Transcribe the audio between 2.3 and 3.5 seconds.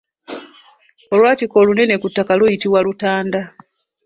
luyitibwa Lutanda.